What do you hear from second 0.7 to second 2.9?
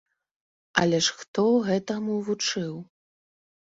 Але ж хто гэтаму вучыў?